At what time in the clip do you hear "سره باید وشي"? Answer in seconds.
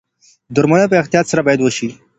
1.31-1.89